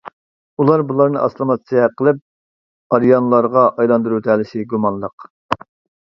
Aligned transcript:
ئۇلار 0.61 0.83
بۇلارنى 0.91 1.19
ئاسسىمىلياتسىيە 1.25 1.83
قىلىپ، 1.99 2.21
ئارىيانلارغا 2.97 3.65
ئايلاندۇرۇۋېتەلىشى 3.75 4.65
گۇمانلىق. 4.73 5.27